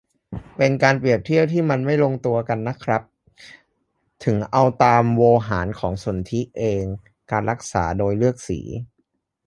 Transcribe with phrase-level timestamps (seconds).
[0.57, 3.01] เป็นการเปรียบเทียบที่มันไม่ลงตัวกันน่ะครับ-
[4.23, 6.83] ถึงเอาตามโวหารของสนธิเอง
[7.31, 8.59] การรักษาโดยเลือกสี